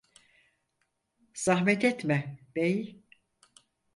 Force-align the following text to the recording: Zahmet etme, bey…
Zahmet 1.33 1.83
etme, 1.83 2.37
bey… 2.55 3.03